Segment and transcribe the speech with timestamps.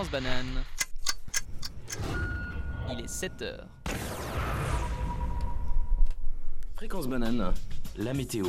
[0.00, 0.64] Fréquence banane.
[2.90, 3.66] Il est 7 heures.
[6.74, 7.52] Fréquence banane,
[7.98, 8.46] la météo.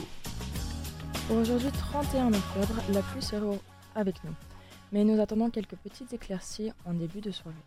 [1.27, 3.53] Pour aujourd'hui 31 octobre, la pluie sera
[3.95, 4.33] avec nous.
[4.93, 7.57] Mais nous attendons quelques petites éclaircies en début de soirée.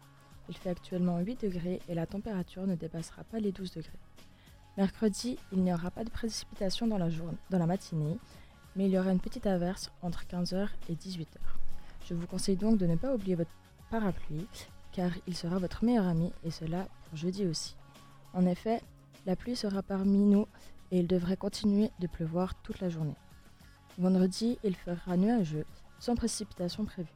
[0.49, 3.99] Il fait actuellement 8 degrés et la température ne dépassera pas les 12 degrés.
[4.79, 8.17] Mercredi, il n'y aura pas de précipitation dans la, journée, dans la matinée,
[8.77, 11.37] mais il y aura une petite averse entre 15h et 18h.
[12.09, 13.51] Je vous conseille donc de ne pas oublier votre
[13.91, 14.47] parapluie,
[14.93, 17.77] car il sera votre meilleur ami, et cela pour jeudi aussi.
[18.33, 18.81] En effet,
[19.27, 20.47] la pluie sera parmi nous
[20.91, 23.17] et il devrait continuer de pleuvoir toute la journée.
[23.99, 25.65] Vendredi, il fera nuageux,
[25.99, 27.09] sans précipitation prévue.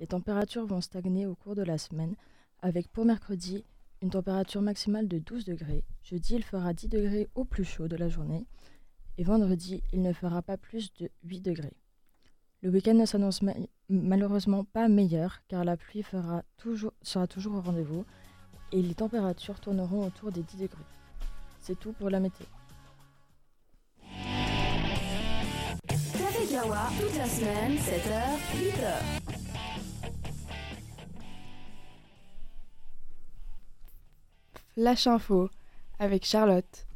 [0.00, 2.14] Les températures vont stagner au cours de la semaine,
[2.60, 3.64] avec pour mercredi
[4.00, 5.84] une température maximale de 12 degrés.
[6.02, 8.46] Jeudi, il fera 10 degrés au plus chaud de la journée.
[9.16, 11.76] Et vendredi, il ne fera pas plus de 8 degrés.
[12.60, 13.52] Le week-end ne s'annonce ma
[13.88, 18.04] malheureusement pas meilleur car la pluie fera toujours, sera toujours au rendez-vous
[18.72, 20.84] et les températures tourneront autour des 10 degrés.
[21.60, 22.46] C'est tout pour la météo.
[25.86, 28.24] Café Kawa, toute la semaine, 7h,
[28.56, 29.20] 8h.
[34.74, 35.48] Flash Info
[36.00, 36.86] avec Charlotte.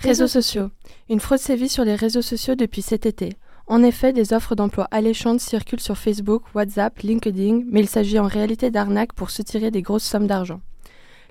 [0.00, 0.70] Réseaux sociaux.
[1.08, 3.38] Une fraude sévit sur les réseaux sociaux depuis cet été.
[3.66, 8.26] En effet, des offres d'emploi alléchantes circulent sur Facebook, WhatsApp, LinkedIn, mais il s'agit en
[8.26, 10.60] réalité d'arnaques pour soutirer des grosses sommes d'argent.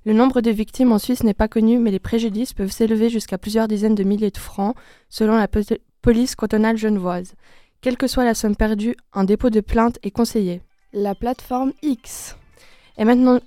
[0.05, 3.37] Le nombre de victimes en Suisse n'est pas connu, mais les préjudices peuvent s'élever jusqu'à
[3.37, 4.75] plusieurs dizaines de milliers de francs,
[5.09, 5.47] selon la
[6.01, 7.35] police cantonale genevoise.
[7.81, 10.61] Quelle que soit la somme perdue, un dépôt de plainte est conseillé.
[10.93, 12.35] La plateforme X
[12.97, 13.39] est maintenant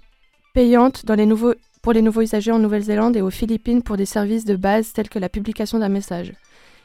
[0.54, 4.06] payante dans les nouveaux pour les nouveaux usagers en Nouvelle-Zélande et aux Philippines pour des
[4.06, 6.32] services de base tels que la publication d'un message.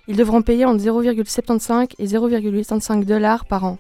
[0.09, 3.78] Ils devront payer entre 0,75 et 0,85 dollars par an.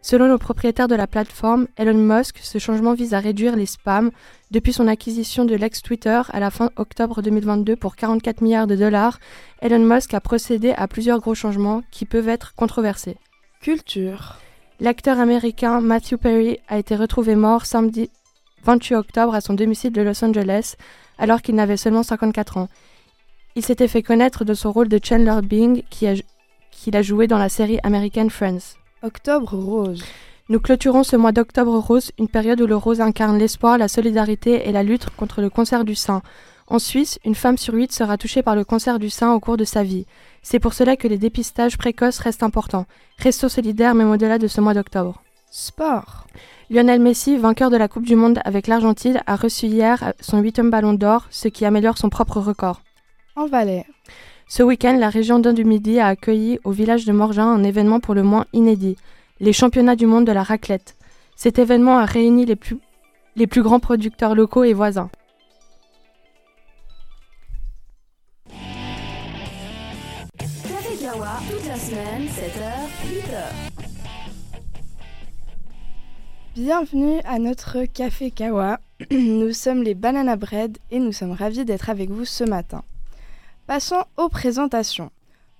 [0.00, 4.12] Selon le propriétaire de la plateforme, Elon Musk, ce changement vise à réduire les spams
[4.52, 9.18] depuis son acquisition de l'ex-Twitter à la fin octobre 2022 pour 44 milliards de dollars.
[9.60, 13.16] Elon Musk a procédé à plusieurs gros changements qui peuvent être controversés.
[13.60, 14.36] Culture.
[14.78, 18.08] L'acteur américain Matthew Perry a été retrouvé mort samedi
[18.64, 20.76] 28 octobre à son domicile de Los Angeles,
[21.18, 22.68] alors qu'il n'avait seulement 54 ans.
[23.54, 27.50] Il s'était fait connaître de son rôle de Chandler Bing qu'il a joué dans la
[27.50, 28.76] série américaine Friends.
[29.02, 30.02] Octobre rose.
[30.48, 34.68] Nous clôturons ce mois d'octobre rose, une période où le rose incarne l'espoir, la solidarité
[34.68, 36.22] et la lutte contre le cancer du sein.
[36.66, 39.58] En Suisse, une femme sur huit sera touchée par le cancer du sein au cours
[39.58, 40.06] de sa vie.
[40.42, 42.86] C'est pour cela que les dépistages précoces restent importants.
[43.18, 45.22] Restons solidaires même au-delà de ce mois d'octobre.
[45.50, 46.26] Sport.
[46.70, 50.70] Lionel Messi, vainqueur de la Coupe du Monde avec l'Argentine, a reçu hier son huitième
[50.70, 52.80] ballon d'or, ce qui améliore son propre record.
[53.34, 53.86] En Valais.
[54.46, 57.98] Ce week-end, la région d'Inde du Midi a accueilli au village de Morgin un événement
[57.98, 58.98] pour le moins inédit,
[59.40, 60.96] les championnats du monde de la raclette.
[61.34, 62.78] Cet événement a réuni les plus,
[63.34, 65.08] les plus grands producteurs locaux et voisins.
[70.38, 72.70] Café Kawa, toute la semaine, 7h,
[73.08, 73.72] 8h.
[76.54, 78.78] Bienvenue à notre Café Kawa.
[79.10, 82.84] Nous sommes les Banana Bread et nous sommes ravis d'être avec vous ce matin.
[83.72, 85.10] Passons aux présentations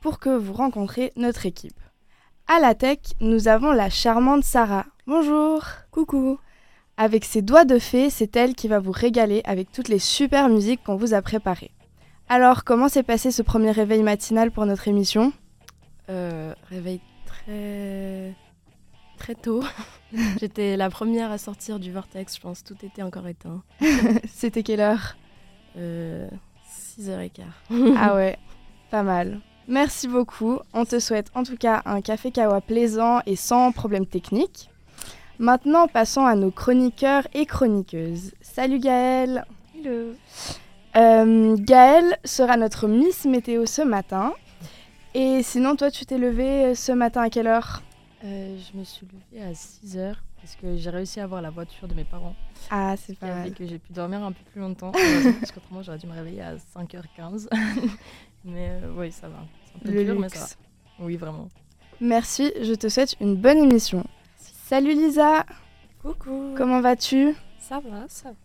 [0.02, 1.80] pour que vous rencontriez notre équipe.
[2.46, 4.84] À la tech, nous avons la charmante Sarah.
[5.06, 5.64] Bonjour.
[5.90, 6.38] Coucou.
[6.98, 10.50] Avec ses doigts de fée, c'est elle qui va vous régaler avec toutes les super
[10.50, 11.70] musiques qu'on vous a préparées.
[12.28, 15.32] Alors, comment s'est passé ce premier réveil matinal pour notre émission?
[16.10, 18.34] Euh, Réveil très
[19.16, 19.64] très tôt.
[20.38, 22.62] J'étais la première à sortir du vortex, je pense.
[22.62, 23.62] Tout était encore éteint.
[24.28, 25.16] C'était quelle heure?
[25.78, 26.28] Euh,
[26.98, 27.42] 6h15.
[27.98, 28.38] ah ouais,
[28.90, 29.40] pas mal.
[29.68, 30.58] Merci beaucoup.
[30.72, 34.70] On te souhaite en tout cas un café kawa plaisant et sans problème technique.
[35.38, 38.32] Maintenant, passons à nos chroniqueurs et chroniqueuses.
[38.40, 39.44] Salut Gaëlle
[39.76, 40.14] Hello
[40.94, 44.34] euh, Gaëlle sera notre Miss Météo ce matin.
[45.14, 47.82] Et sinon, toi, tu t'es levée ce matin à quelle heure?
[48.24, 51.50] Euh, Je me suis levée à 6 h parce que j'ai réussi à avoir la
[51.50, 52.34] voiture de mes parents.
[52.68, 53.54] Ah, c'est pas mal.
[53.54, 54.90] que j'ai pu dormir un peu plus longtemps.
[55.40, 57.48] parce qu'autrement, j'aurais dû me réveiller à 5h15.
[58.44, 59.44] mais euh, oui, ça va.
[59.66, 60.38] C'est un peu Le dur, mais luxe.
[60.38, 60.46] ça
[60.98, 61.04] va.
[61.04, 61.48] Oui, vraiment.
[62.00, 64.04] Merci, je te souhaite une bonne émission.
[64.36, 65.46] Salut Lisa
[66.02, 67.36] Coucou Comment vas-tu?
[67.60, 68.36] Ça va, ça va.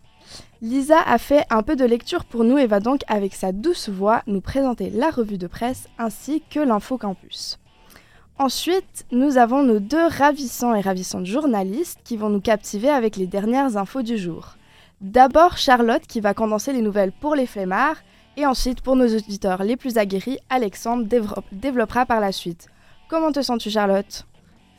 [0.62, 3.88] Lisa a fait un peu de lecture pour nous et va donc avec sa douce
[3.88, 7.58] voix nous présenter la revue de presse ainsi que l'info campus.
[8.38, 13.26] Ensuite, nous avons nos deux ravissants et ravissantes journalistes qui vont nous captiver avec les
[13.26, 14.54] dernières infos du jour.
[15.00, 17.96] D'abord Charlotte qui va condenser les nouvelles pour les flemmards
[18.36, 22.68] et ensuite pour nos auditeurs les plus aguerris, Alexandre dévelop- développera par la suite.
[23.08, 24.24] Comment te sens-tu Charlotte?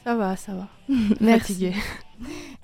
[0.06, 0.68] Ça va, ça va.
[1.20, 1.40] Merci.
[1.54, 1.74] Fatiguée.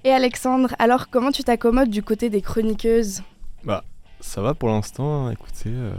[0.06, 3.22] Et Alexandre, alors comment tu t'accommodes du côté des chroniqueuses?
[3.66, 3.84] Bah,
[4.22, 5.94] ça va pour l'instant, hein, écoutez, euh,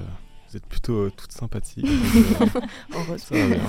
[0.50, 1.10] vous êtes plutôt euh,
[3.32, 3.64] euh, va bien.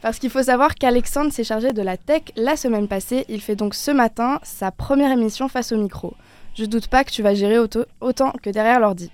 [0.00, 3.24] Parce qu'il faut savoir qu'Alexandre s'est chargé de la tech la semaine passée.
[3.28, 6.14] Il fait donc ce matin sa première émission face au micro.
[6.54, 9.10] Je doute pas que tu vas gérer auto- autant que derrière l'ordi.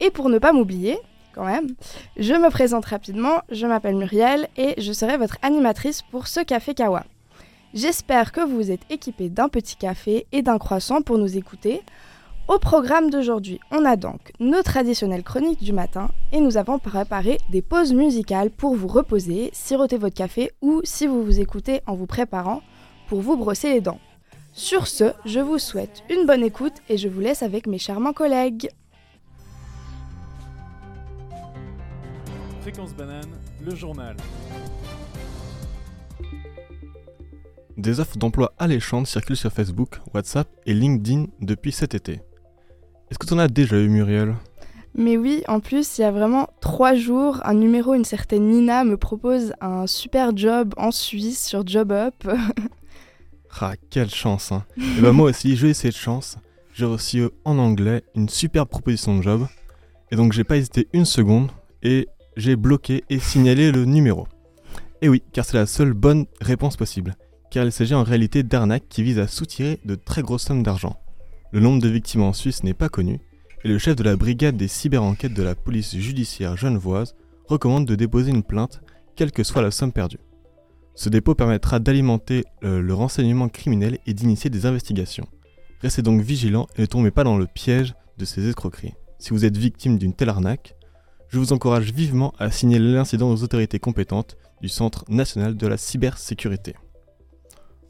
[0.00, 0.98] Et pour ne pas m'oublier,
[1.34, 1.68] quand même,
[2.16, 3.40] je me présente rapidement.
[3.50, 7.04] Je m'appelle Muriel et je serai votre animatrice pour ce Café Kawa.
[7.74, 11.82] J'espère que vous êtes équipés d'un petit café et d'un croissant pour nous écouter.
[12.48, 17.38] Au programme d'aujourd'hui, on a donc nos traditionnelles chroniques du matin et nous avons préparé
[17.50, 21.96] des pauses musicales pour vous reposer, siroter votre café ou, si vous vous écoutez en
[21.96, 22.62] vous préparant,
[23.08, 23.98] pour vous brosser les dents.
[24.52, 28.12] Sur ce, je vous souhaite une bonne écoute et je vous laisse avec mes charmants
[28.12, 28.68] collègues.
[32.60, 33.30] Fréquence banane,
[33.64, 34.16] le journal.
[37.76, 42.20] Des offres d'emploi alléchantes circulent sur Facebook, WhatsApp et LinkedIn depuis cet été.
[43.10, 44.34] Est-ce que tu en as déjà eu, Muriel?
[44.94, 48.82] Mais oui, en plus, il y a vraiment trois jours, un numéro, une certaine Nina
[48.84, 52.28] me propose un super job en Suisse sur JobUp.
[53.58, 56.36] Ah, quelle chance, hein Et bah moi aussi, j'ai essayé de chance.
[56.74, 59.46] J'ai reçu en anglais une super proposition de job.
[60.10, 61.50] Et donc j'ai pas hésité une seconde
[61.82, 62.06] et
[62.36, 64.28] j'ai bloqué et signalé le numéro.
[65.00, 67.14] Et oui, car c'est la seule bonne réponse possible.
[67.50, 71.00] Car il s'agit en réalité d'arnaques qui visent à soutirer de très grosses sommes d'argent.
[71.56, 73.18] Le nombre de victimes en Suisse n'est pas connu,
[73.64, 77.14] et le chef de la brigade des cyberenquêtes de la police judiciaire genevoise
[77.48, 78.82] recommande de déposer une plainte,
[79.14, 80.18] quelle que soit la somme perdue.
[80.94, 85.26] Ce dépôt permettra d'alimenter euh, le renseignement criminel et d'initier des investigations.
[85.80, 88.92] Restez donc vigilants et ne tombez pas dans le piège de ces escroqueries.
[89.18, 90.76] Si vous êtes victime d'une telle arnaque,
[91.30, 95.78] je vous encourage vivement à signaler l'incident aux autorités compétentes du Centre national de la
[95.78, 96.74] cybersécurité.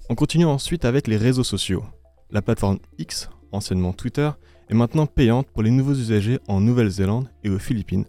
[0.08, 1.82] On continue ensuite avec les réseaux sociaux.
[2.30, 4.30] La plateforme X, anciennement Twitter,
[4.68, 8.04] est maintenant payante pour les nouveaux usagers en Nouvelle-Zélande et aux Philippines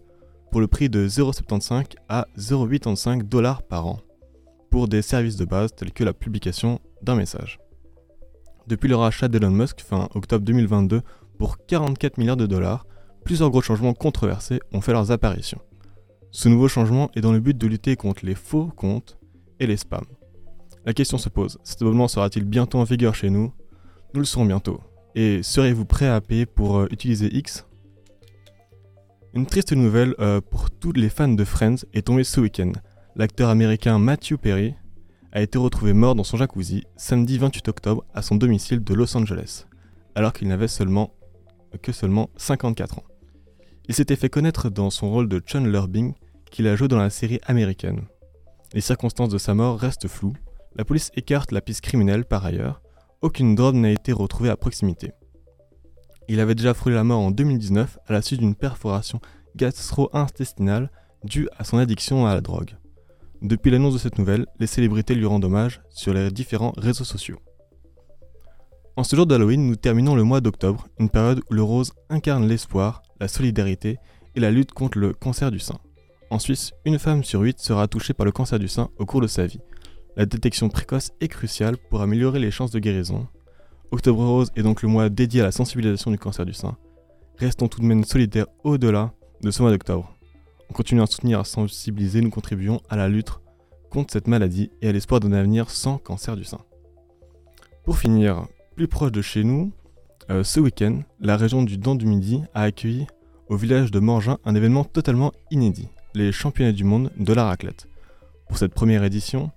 [0.50, 4.00] pour le prix de 0,75 à 0,85 dollars par an
[4.70, 7.58] pour des services de base tels que la publication d'un message.
[8.66, 11.00] Depuis le rachat d'Elon Musk fin octobre 2022
[11.38, 12.86] pour 44 milliards de dollars,
[13.24, 15.60] plusieurs gros changements controversés ont fait leurs apparitions.
[16.30, 19.18] Ce nouveau changement est dans le but de lutter contre les faux comptes
[19.58, 20.04] et les spams.
[20.84, 23.52] La question se pose, cet abonnement sera-t-il bientôt en vigueur chez nous?
[24.14, 24.80] Nous le saurons bientôt.
[25.14, 27.66] Et serez-vous prêt à payer pour euh, utiliser X?
[29.34, 32.72] Une triste nouvelle euh, pour tous les fans de Friends est tombée ce week-end.
[33.16, 34.74] L'acteur américain Matthew Perry
[35.32, 39.16] a été retrouvé mort dans son jacuzzi samedi 28 octobre à son domicile de Los
[39.16, 39.66] Angeles,
[40.14, 41.12] alors qu'il n'avait seulement
[41.82, 43.04] que seulement 54 ans.
[43.88, 46.14] Il s'était fait connaître dans son rôle de Chandler Bing
[46.50, 48.04] qu'il a joué dans la série américaine.
[48.74, 50.36] Les circonstances de sa mort restent floues.
[50.76, 52.82] La police écarte la piste criminelle par ailleurs.
[53.20, 55.10] Aucune drogue n'a été retrouvée à proximité.
[56.28, 59.20] Il avait déjà frôlé la mort en 2019 à la suite d'une perforation
[59.56, 60.92] gastro-intestinale
[61.24, 62.76] due à son addiction à la drogue.
[63.42, 67.38] Depuis l'annonce de cette nouvelle, les célébrités lui rendent hommage sur les différents réseaux sociaux.
[68.94, 72.46] En ce jour d'Halloween, nous terminons le mois d'octobre, une période où le rose incarne
[72.46, 73.98] l'espoir, la solidarité
[74.36, 75.78] et la lutte contre le cancer du sein.
[76.30, 79.22] En Suisse, une femme sur huit sera touchée par le cancer du sein au cours
[79.22, 79.60] de sa vie.
[80.18, 83.28] La détection précoce est cruciale pour améliorer les chances de guérison.
[83.92, 86.76] Octobre Rose est donc le mois dédié à la sensibilisation du cancer du sein.
[87.36, 90.12] Restons tout de même solidaires au-delà de ce mois d'octobre.
[90.68, 93.30] En continuant à soutenir et à sensibiliser, nous contribuons à la lutte
[93.90, 96.62] contre cette maladie et à l'espoir d'un avenir sans cancer du sein.
[97.84, 99.70] Pour finir, plus proche de chez nous,
[100.30, 103.06] euh, ce week-end, la région du Dent du Midi a accueilli
[103.46, 107.86] au village de Morgin un événement totalement inédit, les championnats du monde de la raclette.
[108.48, 109.52] Pour cette première édition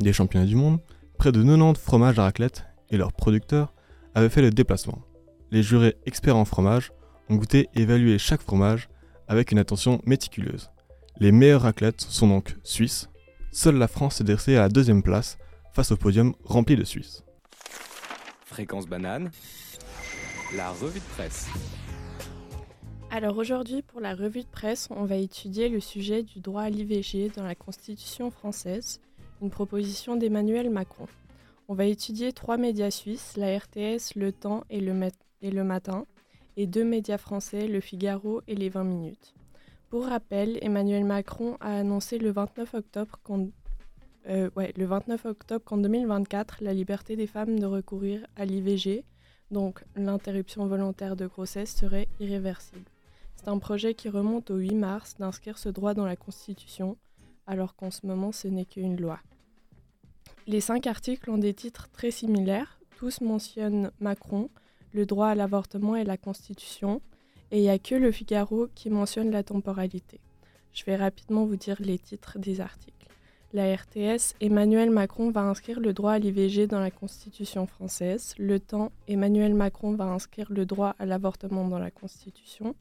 [0.00, 0.80] des championnats du monde,
[1.18, 3.72] près de 90 fromages à raclette et leurs producteurs
[4.14, 4.98] avaient fait le déplacement.
[5.50, 6.92] Les jurés experts en fromage
[7.28, 8.88] ont goûté et évalué chaque fromage
[9.28, 10.70] avec une attention méticuleuse.
[11.18, 13.08] Les meilleures raclettes sont donc suisses.
[13.52, 15.38] Seule la France s'est dressée à la deuxième place
[15.72, 17.24] face au podium rempli de Suisses.
[18.44, 19.30] Fréquence banane,
[20.56, 21.48] la revue de presse.
[23.10, 26.70] Alors aujourd'hui, pour la revue de presse, on va étudier le sujet du droit à
[26.70, 29.00] l'IVG dans la Constitution française,
[29.42, 31.06] une proposition d'Emmanuel Macron.
[31.68, 36.06] On va étudier trois médias suisses, la RTS, Le Temps et Le, Matin,
[36.56, 39.34] et deux médias français, Le Figaro et Les 20 Minutes.
[39.90, 43.48] Pour rappel, Emmanuel Macron a annoncé le 29 octobre qu'en
[44.28, 49.04] euh, ouais, le 29 octobre qu'en 2024, la liberté des femmes de recourir à l'IVG,
[49.52, 52.90] donc l'interruption volontaire de grossesse, serait irréversible.
[53.36, 56.96] C'est un projet qui remonte au 8 mars d'inscrire ce droit dans la Constitution,
[57.46, 59.20] alors qu'en ce moment ce n'est qu'une loi.
[60.46, 64.48] Les cinq articles ont des titres très similaires, tous mentionnent Macron,
[64.92, 67.02] le droit à l'avortement et la Constitution,
[67.50, 70.20] et il n'y a que le Figaro qui mentionne la temporalité.
[70.72, 72.96] Je vais rapidement vous dire les titres des articles.
[73.52, 78.34] La RTS, Emmanuel Macron va inscrire le droit à l'IVG dans la Constitution française.
[78.38, 82.74] Le Temps, Emmanuel Macron va inscrire le droit à l'avortement dans la Constitution.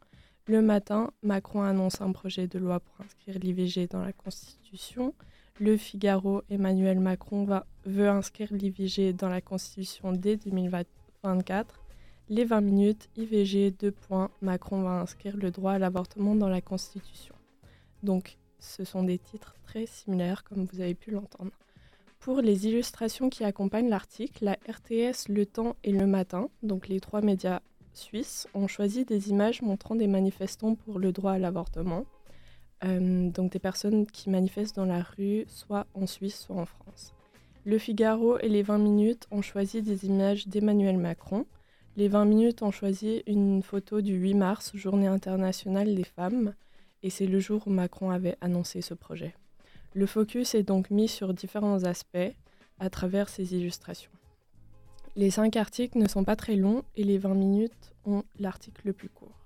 [0.48, 5.16] Le matin, Macron annonce un projet de loi pour inscrire l'IVG dans la Constitution.
[5.60, 7.48] Le Figaro, Emmanuel Macron
[7.86, 11.82] veut inscrire l'IVG dans la Constitution dès 2024.
[12.30, 16.62] Les 20 minutes, IVG, 2 points, Macron va inscrire le droit à l'avortement dans la
[16.62, 17.34] Constitution.
[18.04, 21.54] Donc, ce sont des titres très similaires, comme vous avez pu l'entendre.
[22.20, 27.00] Pour les illustrations qui accompagnent l'article, la RTS, Le Temps et Le Matin, donc les
[27.00, 27.62] trois médias
[27.98, 32.06] suisses, ont choisi des images montrant des manifestants pour le droit à l'avortement.
[32.84, 37.14] Euh, donc des personnes qui manifestent dans la rue, soit en Suisse, soit en France.
[37.64, 41.46] Le Figaro et les 20 minutes ont choisi des images d'Emmanuel Macron.
[41.98, 46.54] Les 20 minutes ont choisi une photo du 8 mars, journée internationale des femmes,
[47.02, 49.34] et c'est le jour où Macron avait annoncé ce projet.
[49.94, 52.34] Le focus est donc mis sur différents aspects
[52.80, 54.12] à travers ces illustrations.
[55.18, 58.94] Les cinq articles ne sont pas très longs et les 20 minutes ont l'article le
[58.94, 59.46] plus court.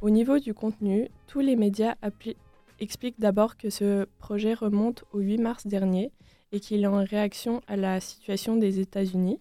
[0.00, 1.94] Au niveau du contenu, tous les médias
[2.80, 6.10] expliquent d'abord que ce projet remonte au 8 mars dernier
[6.52, 9.38] et qu'il est en réaction à la situation des États-Unis.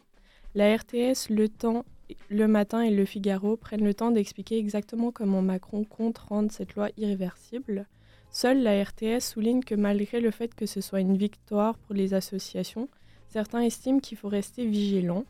[0.53, 1.85] La RTS, Le Temps,
[2.29, 6.75] Le Matin et Le Figaro prennent le temps d'expliquer exactement comment Macron compte rendre cette
[6.75, 7.87] loi irréversible.
[8.31, 12.13] Seule la RTS souligne que malgré le fait que ce soit une victoire pour les
[12.13, 12.89] associations,
[13.29, 15.23] certains estiment qu'il faut rester vigilant,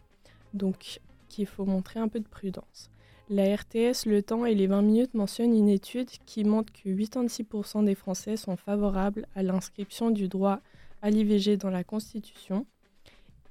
[0.53, 2.89] donc qu'il faut montrer un peu de prudence.
[3.29, 7.85] La RTS, Le Temps et les 20 minutes mentionnent une étude qui montre que 86%
[7.85, 10.59] des Français sont favorables à l'inscription du droit
[11.01, 12.65] à l'IVG dans la Constitution.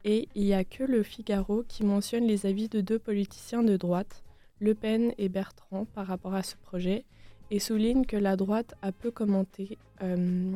[0.05, 3.77] Et il n'y a que le Figaro qui mentionne les avis de deux politiciens de
[3.77, 4.23] droite,
[4.59, 7.05] Le Pen et Bertrand, par rapport à ce projet,
[7.51, 10.53] et souligne que la droite a peu commenté euh,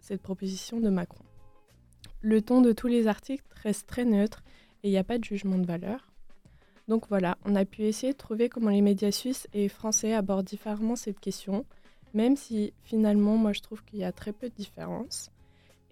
[0.00, 1.24] cette proposition de Macron.
[2.22, 4.42] Le ton de tous les articles reste très neutre
[4.82, 6.12] et il n'y a pas de jugement de valeur.
[6.88, 10.46] Donc voilà, on a pu essayer de trouver comment les médias suisses et français abordent
[10.46, 11.66] différemment cette question,
[12.14, 15.30] même si finalement moi je trouve qu'il y a très peu de différences.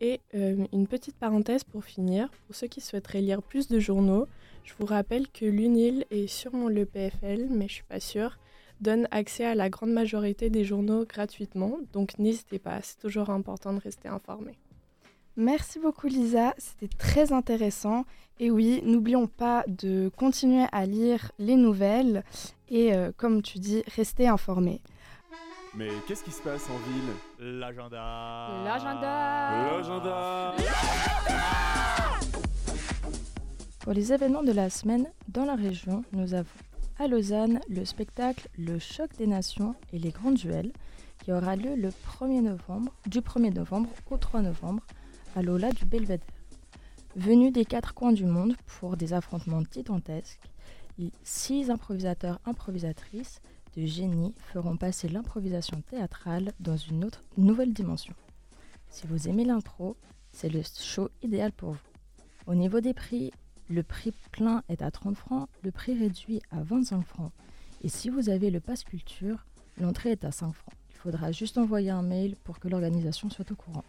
[0.00, 4.26] Et euh, une petite parenthèse pour finir, pour ceux qui souhaiteraient lire plus de journaux,
[4.64, 8.38] je vous rappelle que l'UNIL et sûrement le PFL, mais je suis pas sûre,
[8.80, 13.72] donne accès à la grande majorité des journaux gratuitement, donc n'hésitez pas, c'est toujours important
[13.72, 14.58] de rester informé.
[15.38, 18.04] Merci beaucoup Lisa, c'était très intéressant.
[18.40, 22.24] Et oui, n'oublions pas de continuer à lire les nouvelles
[22.68, 24.80] et, euh, comme tu dis, rester informé.
[25.74, 27.58] Mais qu'est-ce qui se passe en ville?
[27.60, 28.48] L'agenda.
[28.64, 29.52] L'agenda.
[29.70, 30.54] L'agenda.
[33.80, 36.48] Pour les événements de la semaine dans la région, nous avons
[36.98, 40.72] à Lausanne le spectacle Le Choc des Nations et les Grands Duels
[41.22, 44.82] qui aura lieu le 1er novembre, du 1er novembre au 3 novembre
[45.36, 46.26] à l'Ola du Belvédère.
[47.14, 50.40] Venus des quatre coins du monde pour des affrontements titantesques,
[51.24, 53.42] six improvisateurs improvisatrices
[53.76, 58.14] de génie feront passer l'improvisation théâtrale dans une autre nouvelle dimension.
[58.88, 59.98] Si vous aimez l'impro,
[60.32, 61.78] c'est le show idéal pour vous.
[62.46, 63.30] Au niveau des prix,
[63.68, 67.32] le prix plein est à 30 francs, le prix réduit à 25 francs.
[67.82, 69.44] Et si vous avez le pass culture,
[69.78, 70.74] l'entrée est à 5 francs.
[70.92, 73.84] Il faudra juste envoyer un mail pour que l'organisation soit au courant.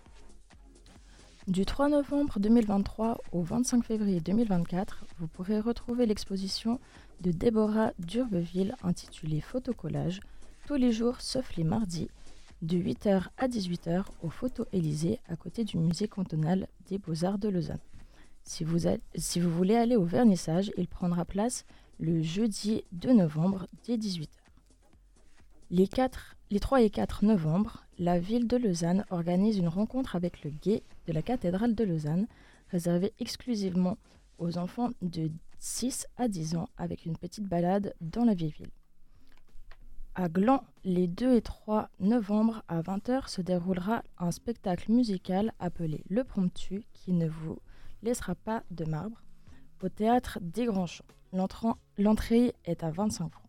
[1.47, 6.77] Du 3 novembre 2023 au 25 février 2024, vous pourrez retrouver l'exposition
[7.21, 10.19] de Déborah d'Urbeville intitulée Photocollage,
[10.65, 12.09] tous les jours sauf les mardis,
[12.61, 17.47] de 8h à 18h au Photo Élysée à côté du musée cantonal des Beaux-Arts de
[17.47, 17.79] Lausanne.
[18.43, 18.79] Si vous,
[19.15, 21.63] si vous voulez aller au vernissage, il prendra place
[21.97, 24.46] le jeudi 2 novembre dès 18h.
[25.69, 30.43] Les, 4, les 3 et 4 novembre, la ville de Lausanne organise une rencontre avec
[30.45, 32.27] le guet de la cathédrale de Lausanne,
[32.71, 33.97] réservée exclusivement
[34.37, 38.71] aux enfants de 6 à 10 ans avec une petite balade dans la vieille ville.
[40.15, 46.01] À Gland, les 2 et 3 novembre à 20h se déroulera un spectacle musical appelé
[46.09, 47.59] Le Promptu qui ne vous
[48.03, 49.21] laissera pas de marbre
[49.83, 51.03] au théâtre des Grands Champs.
[51.97, 53.46] L'entrée est à 25 francs.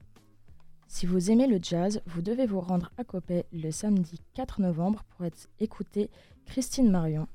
[0.91, 5.05] Si vous aimez le jazz, vous devez vous rendre à Coppet le samedi 4 novembre
[5.11, 5.27] pour
[5.61, 6.11] écouter
[6.47, 7.29] Christine Marion.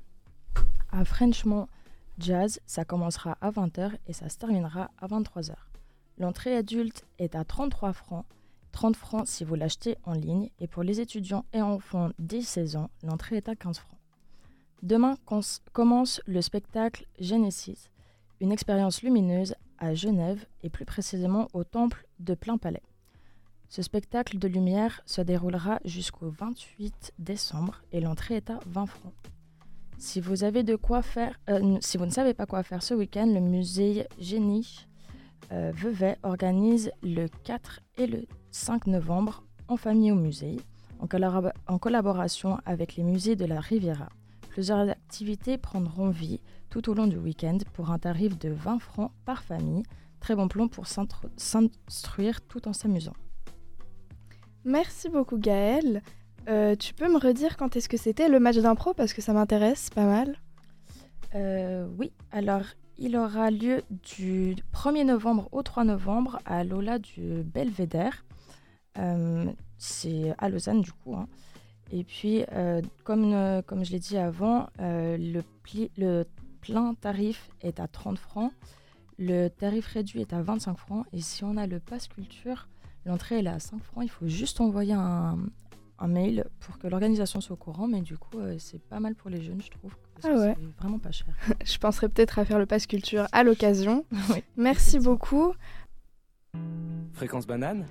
[0.90, 1.68] À Frenchmont
[2.18, 5.54] Jazz, ça commencera à 20h et ça se terminera à 23h.
[6.18, 8.26] L'entrée adulte est à 33 francs,
[8.72, 12.74] 30 francs si vous l'achetez en ligne et pour les étudiants et enfants dès 16
[12.74, 14.00] ans, l'entrée est à 15 francs.
[14.82, 15.16] Demain
[15.72, 17.88] commence le spectacle Genesis,
[18.40, 22.82] une expérience lumineuse à Genève et plus précisément au temple de Plein Palais.
[23.74, 29.12] Ce spectacle de lumière se déroulera jusqu'au 28 décembre et l'entrée est à 20 francs.
[31.50, 34.86] Euh, si vous ne savez pas quoi faire ce week-end, le musée Génie
[35.50, 35.72] euh,
[36.22, 40.60] organise le 4 et le 5 novembre en famille au musée,
[41.00, 41.08] en,
[41.66, 44.08] en collaboration avec les musées de la Riviera.
[44.50, 46.40] Plusieurs activités prendront vie
[46.70, 49.82] tout au long du week-end pour un tarif de 20 francs par famille.
[50.20, 53.14] Très bon plan pour s'instruire tout en s'amusant.
[54.64, 56.02] Merci beaucoup Gaëlle.
[56.48, 59.32] Euh, tu peux me redire quand est-ce que c'était le match d'impro parce que ça
[59.32, 60.36] m'intéresse pas mal.
[61.34, 62.62] Euh, oui, alors
[62.98, 68.24] il aura lieu du 1er novembre au 3 novembre à l'Ola du Belvédère.
[68.98, 69.46] Euh,
[69.78, 71.14] c'est à Lausanne du coup.
[71.16, 71.26] hein.
[71.92, 72.44] Et puis,
[73.04, 75.42] comme, comme je l'ai dit avant, le,
[75.96, 76.24] le
[76.60, 78.52] plein tarif est à 30 francs,
[79.18, 82.68] le tarif réduit est à 25 francs, et si on a le pass culture,
[83.06, 84.04] l'entrée elle est à 5 francs.
[84.04, 85.38] Il faut juste envoyer un,
[85.98, 89.14] un mail pour que l'organisation soit au courant, mais du coup, euh, c'est pas mal
[89.14, 89.94] pour les jeunes, je trouve.
[90.14, 90.56] Parce Ah que ouais.
[90.58, 91.26] C'est vraiment pas cher.
[91.64, 94.04] Je penserai peut-être à faire le pass culture à l'occasion.
[94.30, 94.42] Oui.
[94.56, 95.54] Merci beaucoup.
[97.12, 97.86] Fréquence banane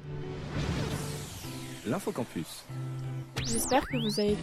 [1.85, 2.63] L'infocampus.
[3.45, 4.37] J'espère que vous avez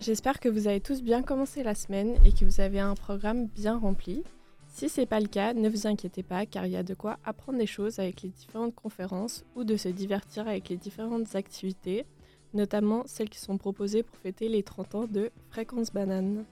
[0.00, 3.46] J'espère que vous avez tous bien commencé la semaine et que vous avez un programme
[3.46, 4.22] bien rempli.
[4.76, 7.18] Si c'est pas le cas, ne vous inquiétez pas car il y a de quoi
[7.24, 12.04] apprendre des choses avec les différentes conférences ou de se divertir avec les différentes activités,
[12.52, 16.44] notamment celles qui sont proposées pour fêter les 30 ans de Fréquence Banane.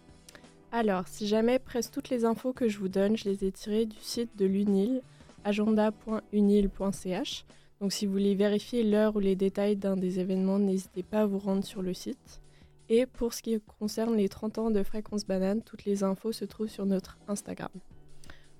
[0.72, 3.84] Alors, si jamais presque toutes les infos que je vous donne, je les ai tirées
[3.84, 5.02] du site de l'UNIL,
[5.44, 7.44] agenda.unil.ch.
[7.82, 11.26] Donc si vous voulez vérifier l'heure ou les détails d'un des événements, n'hésitez pas à
[11.26, 12.40] vous rendre sur le site.
[12.88, 16.46] Et pour ce qui concerne les 30 ans de Fréquence Banane, toutes les infos se
[16.46, 17.68] trouvent sur notre Instagram.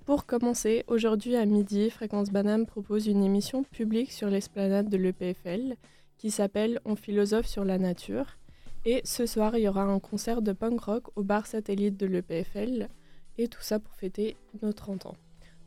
[0.04, 5.76] Pour commencer, aujourd'hui à midi, Fréquence Banane propose une émission publique sur l'esplanade de l'EPFL
[6.18, 8.36] qui s'appelle On philosophe sur la nature.
[8.84, 12.04] Et ce soir, il y aura un concert de punk rock au bar satellite de
[12.04, 12.88] l'EPFL.
[13.38, 15.16] Et tout ça pour fêter nos 30 ans.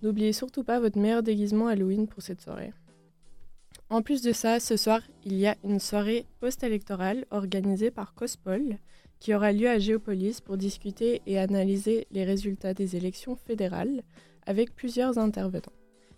[0.04, 2.74] N'oubliez surtout pas votre meilleur déguisement Halloween pour cette soirée.
[3.90, 8.78] En plus de ça, ce soir, il y a une soirée post-électorale organisée par Cospol
[9.20, 14.04] qui aura lieu à Géopolis pour discuter et analyser les résultats des élections fédérales
[14.46, 15.72] avec plusieurs intervenants.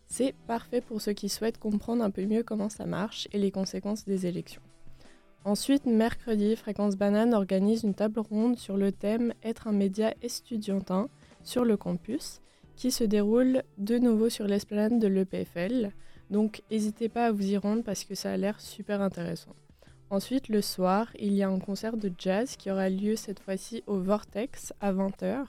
[0.08, 3.52] C'est parfait pour ceux qui souhaitent comprendre un peu mieux comment ça marche et les
[3.52, 4.64] conséquences des élections.
[5.46, 11.08] Ensuite, mercredi, Fréquence Banane organise une table ronde sur le thème Être un média estudiantin
[11.44, 12.42] sur le campus
[12.76, 15.92] qui se déroule de nouveau sur l'esplanade de l'EPFL.
[16.30, 19.56] Donc n'hésitez pas à vous y rendre parce que ça a l'air super intéressant.
[20.12, 23.84] Ensuite, le soir, il y a un concert de jazz qui aura lieu cette fois-ci
[23.86, 25.46] au Vortex à 20h.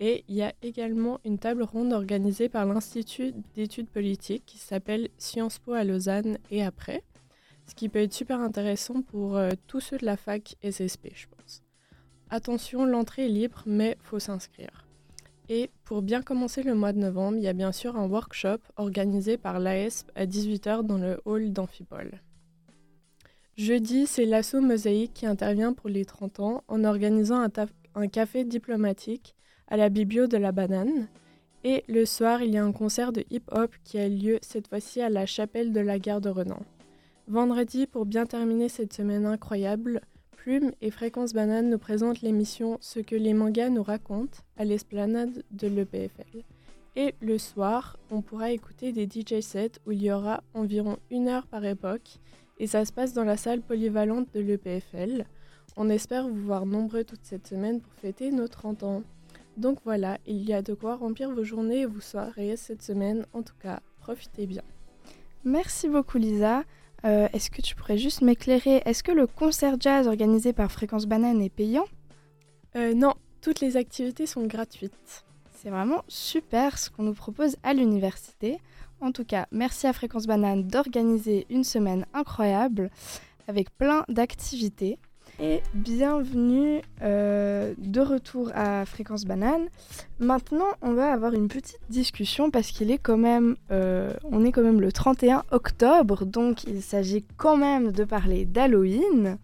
[0.00, 5.08] Et il y a également une table ronde organisée par l'Institut d'études politiques qui s'appelle
[5.16, 7.02] Sciences Po à Lausanne et après.
[7.66, 11.26] Ce qui peut être super intéressant pour euh, tous ceux de la fac SSP, je
[11.34, 11.62] pense.
[12.28, 14.85] Attention, l'entrée est libre, mais faut s'inscrire.
[15.48, 18.58] Et pour bien commencer le mois de novembre, il y a bien sûr un workshop
[18.76, 22.20] organisé par l'AESP à 18h dans le hall d'Amphipole.
[23.56, 27.50] Jeudi, c'est l'assaut Mosaïque qui intervient pour les 30 ans en organisant un,
[27.94, 29.34] un café diplomatique
[29.68, 31.08] à la Biblio de la Banane.
[31.64, 35.00] Et le soir, il y a un concert de hip-hop qui a lieu cette fois-ci
[35.00, 36.60] à la chapelle de la gare de Renan.
[37.28, 40.00] Vendredi, pour bien terminer cette semaine incroyable,
[40.46, 45.42] Plume et Fréquence Banane nous présentent l'émission Ce que les mangas nous racontent à l'esplanade
[45.50, 46.44] de l'EPFL.
[46.94, 51.26] Et le soir, on pourra écouter des DJ sets où il y aura environ une
[51.26, 52.20] heure par époque
[52.60, 55.24] et ça se passe dans la salle polyvalente de l'EPFL.
[55.76, 59.02] On espère vous voir nombreux toute cette semaine pour fêter nos 30 ans.
[59.56, 63.26] Donc voilà, il y a de quoi remplir vos journées et vos soirées cette semaine.
[63.32, 64.62] En tout cas, profitez bien.
[65.42, 66.62] Merci beaucoup Lisa.
[67.04, 71.06] Euh, Est-ce que tu pourrais juste m'éclairer Est-ce que le concert jazz organisé par Fréquence
[71.06, 71.86] Banane est payant?
[72.76, 75.24] Euh, non, toutes les activités sont gratuites.
[75.52, 78.58] C'est vraiment super ce qu'on nous propose à l'université.
[79.00, 82.90] En tout cas, merci à Fréquence Banane d'organiser une semaine incroyable
[83.48, 84.98] avec plein d'activités.
[85.38, 89.68] Et bienvenue euh, de retour à Fréquence Banane.
[90.18, 94.52] Maintenant, on va avoir une petite discussion parce qu'il est quand même, euh, on est
[94.52, 99.36] quand même le 31 octobre, donc il s'agit quand même de parler d'Halloween.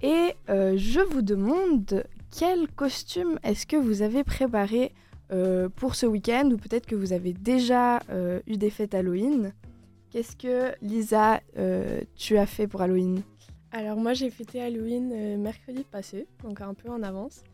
[0.00, 4.92] Et euh, je vous demande quel costume est-ce que vous avez préparé
[5.76, 8.00] pour ce week-end ou peut-être que vous avez déjà
[8.48, 9.52] eu des fêtes Halloween.
[10.10, 11.40] Qu'est-ce que Lisa,
[12.16, 13.22] tu as fait pour Halloween?
[13.72, 17.44] Alors moi j'ai fêté Halloween euh, mercredi passé, donc un peu en avance.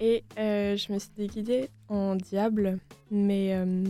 [0.00, 2.78] Et euh, je me suis déguisée en diable,
[3.10, 3.82] mais euh,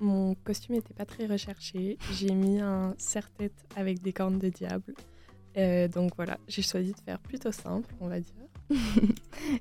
[0.00, 1.96] mon costume n'était pas très recherché.
[2.12, 4.94] J'ai mis un serre-tête avec des cornes de diable.
[5.94, 8.34] Donc voilà, j'ai choisi de faire plutôt simple, on va dire.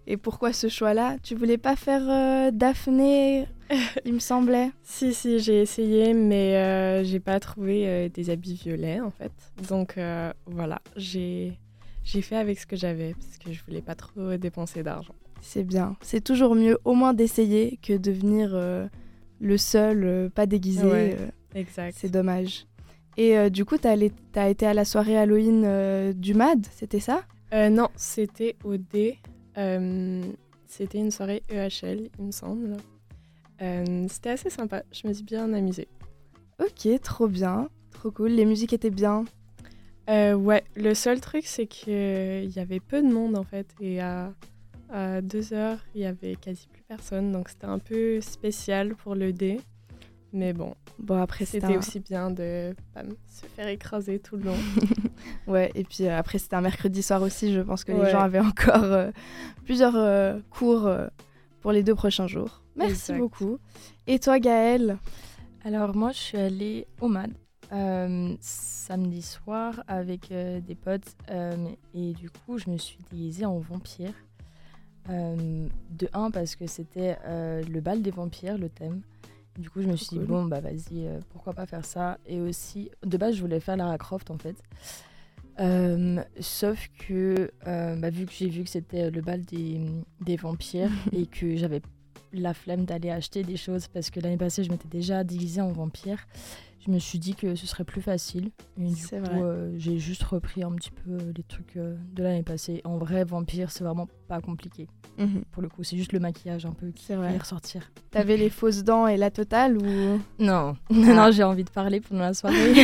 [0.08, 1.18] Et pourquoi ce choix-là?
[1.22, 3.46] Tu voulais pas faire Daphné,
[4.06, 4.72] il me semblait?
[4.84, 9.34] Si, si, j'ai essayé, mais j'ai pas trouvé des habits violets en fait.
[9.68, 10.00] Donc
[10.48, 11.60] voilà, j'ai
[12.04, 15.16] j'ai fait avec ce que j'avais parce que je voulais pas trop dépenser d'argent.
[15.42, 15.96] C'est bien.
[16.02, 18.88] C'est toujours mieux au moins d'essayer que de venir euh,
[19.40, 20.86] le seul, euh, pas déguisé.
[20.86, 21.16] Ouais.
[21.20, 21.96] euh, Exact.
[22.00, 22.68] c'est dommage.
[23.18, 27.00] Et euh, du coup, t'as allé- t'as été à la soirée Halloween du MAD, c'était
[27.02, 27.24] ça?
[27.54, 29.18] Non, c'était au D.
[30.68, 32.78] C'était une soirée EHL, il me semble.
[34.08, 35.88] C'était assez sympa, je me suis bien amusée.
[36.60, 37.70] Ok, trop bien.
[37.92, 38.30] Trop cool.
[38.32, 39.26] Les musiques étaient bien.
[40.12, 43.68] Euh, ouais, le seul truc, c'est qu'il y avait peu de monde en fait.
[43.80, 44.34] Et à,
[44.90, 47.32] à deux heures, il y avait quasi plus personne.
[47.32, 49.60] Donc c'était un peu spécial pour le D.
[50.34, 51.80] Mais bon, Bon, après, c'était un...
[51.80, 52.74] aussi bien de
[53.28, 54.58] se faire écraser tout le long.
[55.48, 57.52] Ouais, et puis euh, après, c'était un mercredi soir aussi.
[57.54, 59.12] Je pense que les gens avaient encore euh,
[59.66, 61.08] plusieurs euh, cours euh,
[61.62, 62.64] pour les deux prochains jours.
[62.76, 63.18] Merci Exact.
[63.20, 63.58] beaucoup.
[64.08, 64.98] Et toi, Gaëlle?
[65.64, 67.34] Alors moi, je suis allée au MAD
[67.72, 73.46] euh, samedi soir avec euh, des potes euh, et du coup, je me suis déguisée
[73.46, 74.14] en vampire.
[75.10, 79.02] De un parce que c'était le bal des vampires, le thème.
[79.58, 82.20] Du coup, je me suis dit bon bah vas-y, pourquoi pas faire ça.
[82.28, 84.56] Et aussi, de base, je voulais faire Lara Croft en fait.
[85.60, 89.80] Euh, sauf que euh, bah, vu que j'ai vu que c'était le bal des,
[90.22, 91.82] des vampires et que j'avais
[92.34, 95.72] la flemme d'aller acheter des choses parce que l'année passée je m'étais déjà déguisée en
[95.72, 96.26] vampire.
[96.86, 98.50] Je me suis dit que ce serait plus facile.
[98.80, 99.40] Et du coup, C'est vrai.
[99.40, 102.82] euh, j'ai juste repris un petit peu les trucs euh, de l'année passée.
[102.86, 104.88] En vrai, vampire, c'est vraiment pas compliqué.
[105.52, 107.32] Pour le coup, c'est juste le maquillage un peu qui C'est vrai.
[107.34, 107.92] fait ressortir.
[108.10, 110.20] T'avais les fausses dents et la totale ou?
[110.40, 110.94] Non, Ah.
[110.94, 112.74] non, j'ai envie de parler pendant la soirée.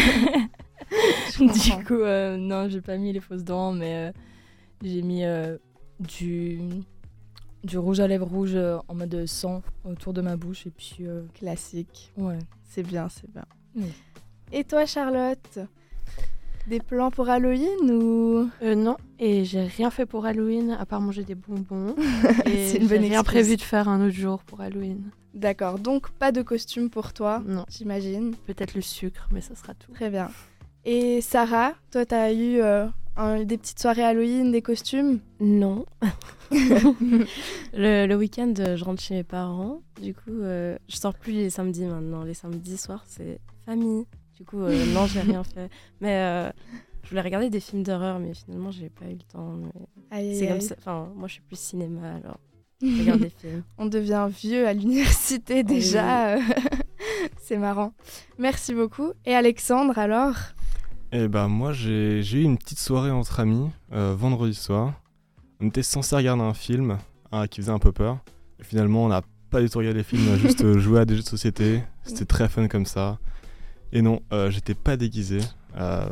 [1.40, 4.12] Du coup, euh, non, j'ai pas mis les fausses dents, mais euh,
[4.84, 5.58] j'ai mis euh,
[6.00, 6.60] du,
[7.64, 10.66] du rouge à lèvres rouge euh, en mode sang autour de ma bouche.
[10.68, 12.40] Et puis, euh, classique ouais.
[12.70, 13.46] C'est bien, c'est bien.
[13.78, 13.86] Oui.
[14.52, 15.60] Et toi, Charlotte
[16.68, 18.50] Des plans pour Halloween ou?
[18.62, 21.96] Euh, non, et j'ai rien fait pour Halloween à part manger des bonbons.
[22.46, 23.24] et C'est une bonne j'ai rien excuse.
[23.24, 25.10] prévu de faire un autre jour pour Halloween.
[25.34, 28.34] D'accord, donc pas de costume pour toi, Non, j'imagine.
[28.48, 29.92] peut-être le sucre, mais ça sera tout.
[29.94, 30.30] Très bien.
[30.84, 32.88] Et Sarah, toi, t'as eu euh,
[33.18, 35.20] un- des petites soirées Halloween, des costumes?
[35.40, 35.86] Non.
[37.74, 39.82] le, le week-end, euh, je rentre chez mes parents.
[40.02, 42.24] Du coup, euh, je sors plus les samedis maintenant.
[42.24, 44.06] Les samedis soirs, c'est famille.
[44.36, 45.70] Du coup, euh, non, j'ai rien fait.
[46.02, 46.52] Mais euh,
[47.04, 49.56] je voulais regarder des films d'horreur, mais finalement, j'ai pas eu le temps.
[49.58, 49.72] mais
[50.12, 50.76] Aïe, aïe, C'est comme ça.
[50.80, 52.40] Enfin, moi, je suis plus cinéma, alors
[52.82, 53.64] regarde des films.
[53.78, 56.36] On devient vieux à l'université déjà.
[56.36, 56.40] euh,
[57.42, 57.94] C'est marrant.
[58.38, 59.12] Merci beaucoup.
[59.26, 60.36] Et Alexandre, alors?
[61.14, 64.94] Eh ben moi j'ai eu une petite soirée entre amis euh, vendredi soir.
[65.62, 66.98] On était censé regarder un film
[67.32, 68.20] hein, qui faisait un peu peur.
[68.60, 71.06] Et finalement on n'a pas du tout regardé les films, on a juste joué à
[71.06, 71.82] des jeux de société.
[72.04, 73.18] C'était très fun comme ça.
[73.92, 75.40] Et non, euh, j'étais pas déguisé.
[75.78, 76.08] Euh,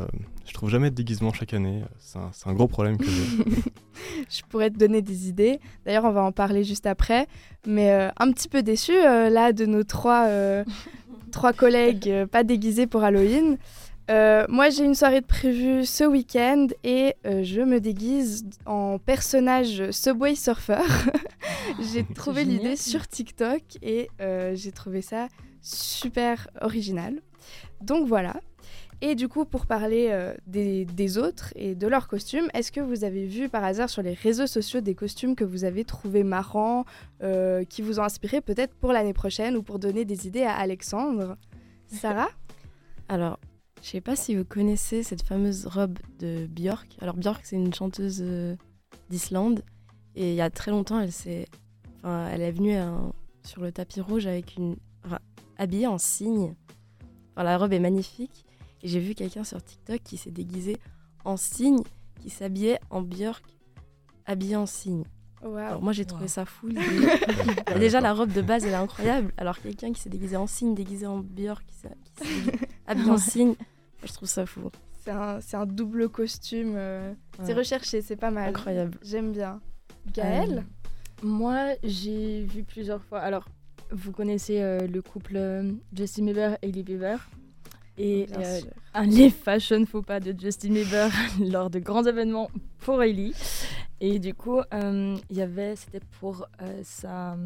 [0.46, 1.82] je trouve jamais de déguisement chaque année.
[1.98, 3.44] C'est un, gros problème que j'ai.
[4.30, 5.60] Je pourrais te donner des idées.
[5.84, 7.26] D'ailleurs, on va en parler juste après.
[7.66, 10.64] Mais euh, un petit peu déçu euh, là de nos trois, euh,
[11.32, 13.58] trois collègues euh, pas déguisés pour Halloween.
[14.10, 18.98] Euh, moi, j'ai une soirée de prévue ce week-end et euh, je me déguise en
[18.98, 20.82] personnage Subway Surfer.
[21.92, 25.26] j'ai trouvé l'idée sur TikTok et euh, j'ai trouvé ça
[25.60, 27.20] super original.
[27.80, 28.34] Donc voilà.
[29.02, 33.04] Et du coup, pour parler euh, des, autres et de leurs costumes, est-ce que vous
[33.04, 36.86] avez vu par hasard sur les réseaux sociaux des costumes que vous avez trouvés marrants,
[37.22, 40.54] euh, qui vous ont inspiré peut-être pour l'année prochaine ou pour donner des idées à
[40.54, 41.36] Alexandre?
[41.86, 42.30] Sarah?
[43.08, 43.38] Alors,
[43.82, 46.96] je sais pas si vous connaissez cette fameuse robe de Björk.
[47.00, 48.56] Alors, Björk, c'est une chanteuse euh,
[49.10, 49.62] d'Islande.
[50.14, 51.46] Et il y a très longtemps, elle, s'est...
[51.98, 52.90] Enfin, elle est venue euh,
[53.44, 54.76] sur le tapis rouge avec une.
[55.04, 55.18] enfin,
[55.58, 56.54] habillée en cygne.
[57.36, 58.44] Enfin, la robe est magnifique.
[58.82, 60.78] Et j'ai vu quelqu'un sur TikTok qui s'est déguisé
[61.24, 61.82] en cygne,
[62.20, 63.44] qui s'habillait en Björk,
[64.26, 65.04] habillé en cygne.
[65.42, 66.28] Alors, moi, j'ai trouvé Wow.
[66.28, 66.68] ça fou.
[66.72, 69.32] Bah, déjà, la robe de base, elle est incroyable.
[69.36, 71.90] Alors, quelqu'un qui s'est déguisé en cygne, déguisé en Björk, qui s'est
[72.86, 74.70] habillé en cygne, moi, je trouve ça fou.
[75.40, 76.72] C'est un, double costume.
[76.76, 77.12] euh,
[77.44, 78.48] C'est recherché, c'est pas mal.
[78.48, 78.98] Incroyable.
[79.02, 79.60] J'aime bien.
[80.12, 80.64] Gaëlle?
[81.22, 83.20] Euh, Moi, j'ai vu plusieurs fois.
[83.20, 83.46] Alors,
[83.90, 87.28] vous connaissez euh, le couple euh, Justin Bieber et Hailey Bieber.
[87.98, 88.60] Et Bien euh,
[88.94, 93.32] un les fashion faux pas de Justin Bieber lors de grands événements pour Hailey.
[94.00, 96.46] Et du coup, il y avait, c'était pour
[96.82, 97.38] sa,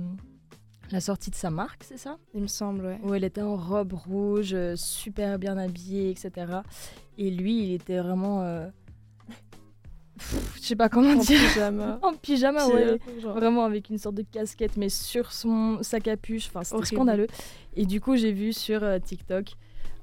[0.91, 2.19] la sortie de sa marque, c'est ça?
[2.35, 2.99] Il me semble, ouais.
[3.05, 6.33] Où elle était en robe rouge, super bien habillée, etc.
[7.19, 8.43] Et lui, il était vraiment.
[8.43, 8.67] euh,
[10.57, 11.41] Je sais pas comment En dire.
[11.49, 11.99] pyjama.
[12.03, 12.99] en pyjama, ouais.
[13.21, 13.35] genre.
[13.35, 16.49] Vraiment avec une sorte de casquette, mais sur son, sa capuche.
[16.49, 17.27] Enfin, c'était scandaleux.
[17.77, 19.55] Et du coup, j'ai vu sur euh, TikTok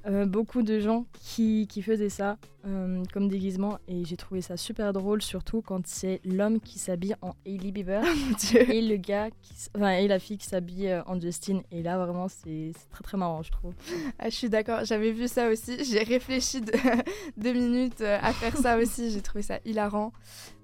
[0.08, 3.78] euh, beaucoup de gens qui, qui faisaient ça euh, comme déguisement.
[3.88, 8.02] Et j'ai trouvé ça super drôle, surtout quand c'est l'homme qui s'habille en Hailey Bieber
[8.54, 11.60] et le gars qui, enfin, et la fille qui s'habille euh, en Justin.
[11.70, 13.74] Et là, vraiment, c'est très très marrant, je trouve.
[14.18, 15.84] Ah, je suis d'accord, j'avais vu ça aussi.
[15.84, 16.72] J'ai réfléchi de-
[17.36, 19.10] deux minutes à faire ça aussi.
[19.10, 20.12] J'ai trouvé ça hilarant.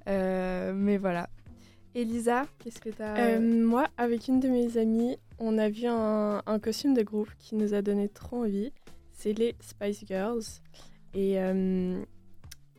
[0.08, 1.28] Euh, mais voilà.
[1.94, 6.42] Elisa, qu'est-ce que t'as Euh, moi, avec une de mes amies, on a vu un,
[6.44, 8.72] un costume de groupe qui nous a donné trop envie.
[9.24, 10.42] C'est les Spice Girls.
[11.14, 11.98] Et euh,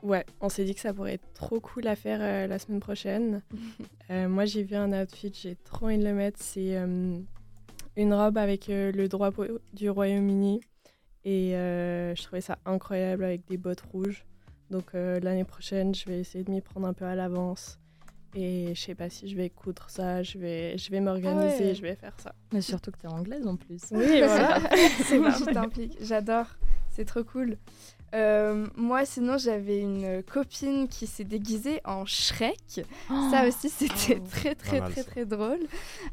[0.03, 2.79] ouais, on s'est dit que ça pourrait être trop cool à faire euh, la semaine
[2.79, 3.41] prochaine.
[4.11, 6.37] Euh, moi, j'ai vu un outfit, j'ai trop envie de le mettre.
[6.39, 10.61] C'est une robe avec le drapeau du Royaume-Uni.
[11.23, 14.23] Et euh, je trouvais ça incroyable avec des bottes rouges.
[14.69, 17.79] Donc euh, l'année prochaine, je vais essayer de m'y prendre un peu à l'avance.
[18.35, 21.63] Et je sais pas si je vais coudre ça, je vais, je vais m'organiser, Ah
[21.67, 21.75] ouais.
[21.75, 22.35] je vais faire ça.
[22.51, 23.81] Mais surtout que t'es anglaise en plus.
[23.91, 24.59] Oui, voilà.
[25.03, 25.19] c'est
[25.53, 25.97] t'implique.
[26.01, 26.47] J'adore.
[26.91, 27.57] C'est trop cool.
[28.13, 32.81] Euh, moi, sinon, j'avais une copine qui s'est déguisée en Shrek.
[33.31, 35.09] Ça aussi, c'était très, très, mal, très, ça.
[35.11, 35.59] très drôle.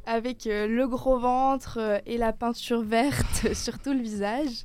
[0.07, 4.65] Avec euh, le gros ventre euh, et la peinture verte sur tout le visage.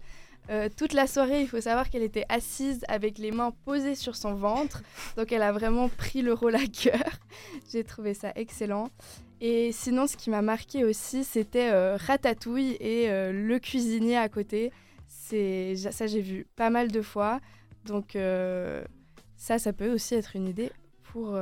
[0.50, 4.16] Euh, toute la soirée, il faut savoir qu'elle était assise avec les mains posées sur
[4.16, 4.82] son ventre.
[5.18, 7.20] Donc, elle a vraiment pris le rôle à cœur.
[7.72, 8.90] J'ai trouvé ça excellent.
[9.42, 14.30] Et sinon, ce qui m'a marqué aussi, c'était euh, Ratatouille et euh, le cuisinier à
[14.30, 14.72] côté.
[15.08, 17.40] C'est ça, j'ai vu pas mal de fois.
[17.86, 18.18] Donc
[19.36, 20.72] ça, ça peut aussi être une idée
[21.04, 21.38] pour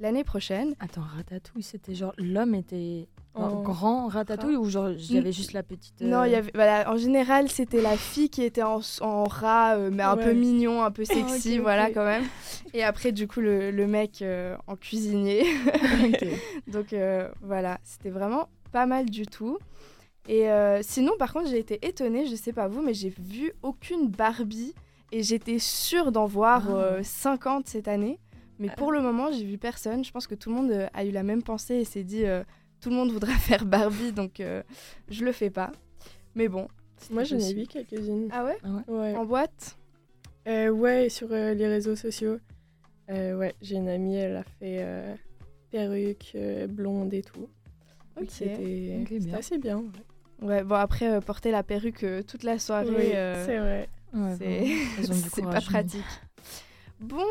[0.00, 0.74] l'année prochaine.
[0.80, 5.32] Attends, Ratatouille, c'était genre l'homme était en En grand Ratatouille ou genre il y avait
[5.32, 6.00] juste la petite.
[6.02, 9.24] euh, Non, il y avait, voilà, en général, c'était la fille qui était en, en
[9.24, 12.22] rat, euh, mais un peu mignon, un peu sexy, voilà quand même.
[12.74, 15.44] Et après, du coup, le, le mec euh, en cuisinier.
[16.68, 19.58] Donc euh, voilà, c'était vraiment pas mal du tout.
[20.28, 23.52] Et euh, sinon, par contre, j'ai été étonnée, je sais pas vous, mais j'ai vu
[23.62, 24.74] aucune Barbie
[25.12, 26.74] et j'étais sûre d'en voir Ah.
[26.76, 28.18] euh, 50 cette année.
[28.60, 30.04] Mais pour le moment, j'ai vu personne.
[30.04, 32.24] Je pense que tout le monde euh, a eu la même pensée et s'est dit
[32.24, 32.42] euh,
[32.84, 34.62] tout le monde voudra faire Barbie, donc euh,
[35.08, 35.72] je le fais pas.
[36.34, 36.68] Mais bon.
[37.10, 38.28] Moi, j'en ai vu quelques-unes.
[38.30, 38.58] Ah ouais?
[38.88, 39.14] Ouais.
[39.16, 39.78] En boîte?
[40.46, 42.38] Euh, ouais, sur euh, les réseaux sociaux.
[43.10, 45.14] Euh, ouais, j'ai une amie, elle a fait euh,
[45.70, 47.48] perruque, euh, blonde et tout.
[48.20, 48.26] Ok.
[48.28, 49.78] C'était assez bien.
[49.78, 50.46] ouais.
[50.46, 53.88] Ouais, bon après, euh, porter la perruque euh, toute la soirée, Oui, euh, c'est vrai.
[54.12, 55.66] Ouais, c'est pas courage.
[55.66, 56.04] pratique.
[57.00, 57.24] Bon,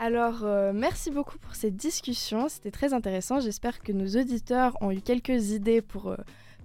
[0.00, 3.40] alors euh, merci beaucoup pour cette discussion, c'était très intéressant.
[3.40, 6.16] J'espère que nos auditeurs ont eu quelques idées pour euh,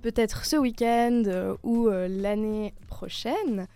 [0.04, 3.68] peut-être ce week-end euh, ou l'année prochaine.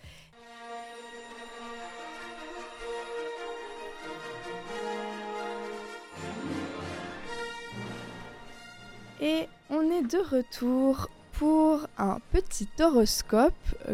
[9.20, 13.54] Et on est de retour pour un petit horoscope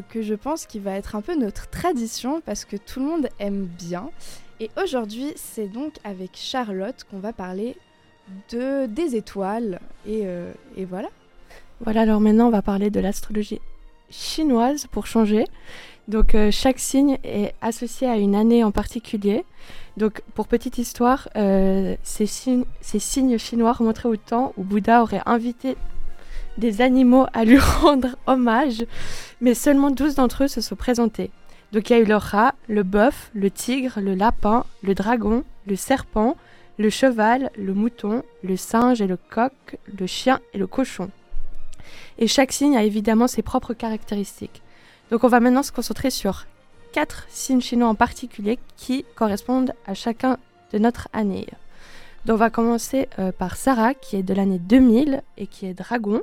[0.10, 3.30] que je pense qui va être un peu notre tradition parce que tout le monde
[3.39, 4.10] aime bien.
[4.63, 7.76] Et aujourd'hui, c'est donc avec Charlotte qu'on va parler
[8.49, 9.82] de des étoiles.
[10.08, 11.10] Et, euh, et voilà.
[11.82, 13.60] Voilà, alors maintenant on va parler de l'astrologie
[14.10, 15.43] chinoise pour changer.
[16.08, 19.43] Donc euh, chaque signe est associé à une année en particulier.
[19.97, 25.02] Donc pour petite histoire, euh, ces, signes, ces signes chinois remonteraient au temps où Bouddha
[25.02, 25.76] aurait invité
[26.58, 28.86] des animaux à lui rendre hommage,
[29.41, 31.32] mais seulement 12 d'entre eux se sont présentés.
[31.73, 35.43] Donc il y a eu le rat, le bœuf, le tigre, le lapin, le dragon,
[35.65, 36.38] le serpent,
[36.77, 39.53] le cheval, le mouton, le singe et le coq,
[39.99, 41.09] le chien et le cochon.
[42.19, 44.62] Et chaque signe a évidemment ses propres caractéristiques.
[45.09, 46.45] Donc on va maintenant se concentrer sur
[46.91, 50.38] quatre signes chinois en particulier qui correspondent à chacun
[50.73, 51.47] de notre année.
[52.25, 55.73] Donc on va commencer euh, par Sarah qui est de l'année 2000 et qui est
[55.73, 56.21] dragon.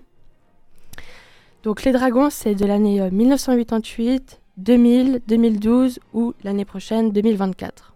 [1.64, 7.94] Donc les dragons c'est de l'année euh, 1988, 2000, 2012 ou l'année prochaine 2024.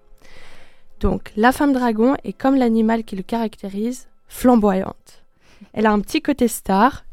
[1.00, 5.22] Donc la femme dragon est comme l'animal qui le caractérise, flamboyante.
[5.74, 7.04] Elle a un petit côté star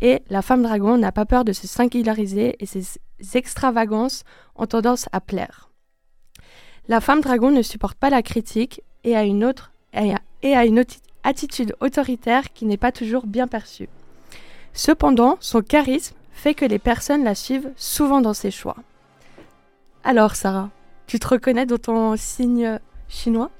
[0.00, 2.84] et la femme dragon n'a pas peur de se singulariser et ses
[3.34, 4.24] extravagances
[4.56, 5.70] ont tendance à plaire.
[6.88, 10.84] La femme dragon ne supporte pas la critique et a une, autre, et a- une
[11.22, 13.88] attitude autoritaire qui n'est pas toujours bien perçue.
[14.72, 18.76] Cependant, son charisme fait que les personnes la suivent souvent dans ses choix.
[20.04, 20.70] Alors Sarah,
[21.06, 23.50] tu te reconnais dans ton signe chinois?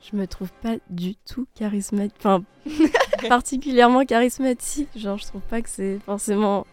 [0.00, 2.16] Je me trouve pas du tout charismatique.
[2.18, 2.42] Enfin,
[3.28, 4.88] particulièrement charismatique.
[4.96, 6.66] Genre, je trouve pas que c'est forcément.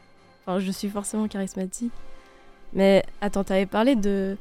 [0.46, 1.94] Enfin, je suis forcément charismatique.
[2.74, 4.38] Mais attends, t'avais parlé de.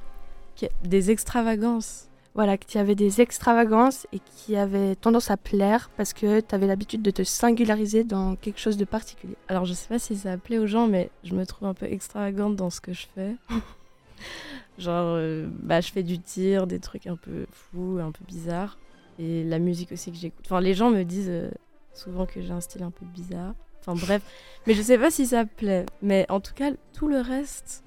[0.83, 2.10] des extravagances.
[2.35, 6.55] Voilà, que tu avais des extravagances et qui avaient tendance à plaire parce que tu
[6.55, 9.35] avais l'habitude de te singulariser dans quelque chose de particulier.
[9.49, 11.87] Alors, je sais pas si ça plaît aux gens, mais je me trouve un peu
[11.87, 13.35] extravagante dans ce que je fais.
[14.79, 18.79] Genre, euh, bah, je fais du tir, des trucs un peu fous, un peu bizarres.
[19.19, 20.45] Et la musique aussi que j'écoute.
[20.47, 21.51] Enfin, les gens me disent euh,
[21.93, 23.55] souvent que j'ai un style un peu bizarre.
[23.81, 24.23] Enfin, bref.
[24.67, 25.85] Mais je sais pas si ça plaît.
[26.01, 27.83] Mais en tout cas, tout le reste,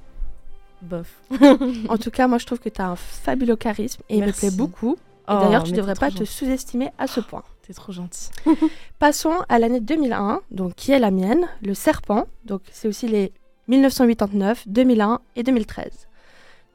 [0.84, 1.22] bof.
[1.90, 4.32] en tout cas, moi, je trouve que tu as un fabuleux charisme et il me
[4.32, 4.98] plaît beaucoup.
[5.30, 7.44] Et d'ailleurs, oh, tu ne devrais pas te sous-estimer à ce point.
[7.66, 8.30] T'es trop gentil.
[9.00, 12.26] Passons à l'année 2001, donc qui est la mienne, le serpent.
[12.44, 13.32] Donc c'est aussi les
[13.70, 16.08] 1989, 2001 et 2013.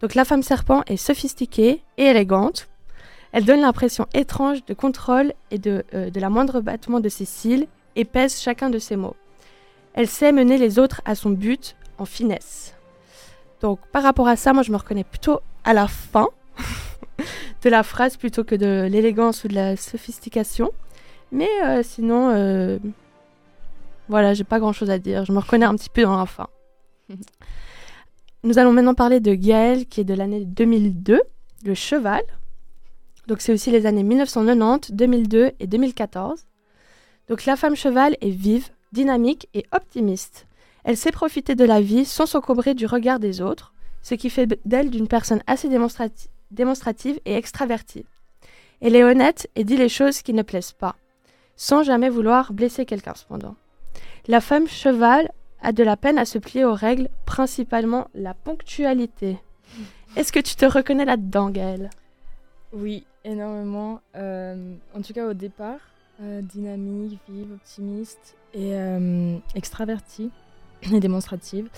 [0.00, 2.68] Donc la femme serpent est sophistiquée et élégante.
[3.32, 7.26] Elle donne l'impression étrange de contrôle et de, euh, de la moindre battement de ses
[7.26, 9.16] cils et pèse chacun de ses mots.
[9.92, 12.74] Elle sait mener les autres à son but en finesse.
[13.60, 16.28] Donc par rapport à ça, moi je me reconnais plutôt à la fin
[17.62, 20.70] de la phrase plutôt que de l'élégance ou de la sophistication.
[21.32, 22.78] Mais euh, sinon, euh,
[24.08, 25.24] voilà, j'ai pas grand chose à dire.
[25.24, 26.48] Je me reconnais un petit peu dans la fin.
[28.44, 31.20] Nous allons maintenant parler de Gaël, qui est de l'année 2002,
[31.64, 32.22] le cheval.
[33.26, 36.46] Donc c'est aussi les années 1990, 2002 et 2014.
[37.28, 40.47] Donc la femme cheval est vive, dynamique et optimiste.
[40.88, 44.48] Elle sait profiter de la vie sans s'encombrer du regard des autres, ce qui fait
[44.64, 48.06] d'elle d'une personne assez démonstrative et extravertie.
[48.80, 50.96] Elle est honnête et dit les choses qui ne plaisent pas,
[51.56, 53.54] sans jamais vouloir blesser quelqu'un cependant.
[54.28, 59.36] La femme cheval a de la peine à se plier aux règles, principalement la ponctualité.
[60.16, 61.90] Est-ce que tu te reconnais là-dedans, Gaëlle?
[62.72, 64.00] Oui, énormément.
[64.16, 65.80] Euh, en tout cas, au départ,
[66.22, 70.30] euh, dynamique, vive, optimiste et euh, extravertie
[70.92, 71.68] et démonstrative.